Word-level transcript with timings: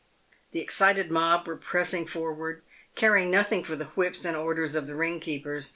The 0.51 0.61
excited 0.61 1.11
mob 1.11 1.45
were 1.45 1.55
pressing 1.57 2.07
forward, 2.07 2.63
caring 2.95 3.29
nothing 3.29 3.63
for 3.63 3.75
the 3.75 3.85
whips 3.93 4.25
and 4.25 4.35
orders 4.35 4.73
of 4.75 4.87
the 4.87 4.95
ring 4.95 5.19
keepers. 5.19 5.69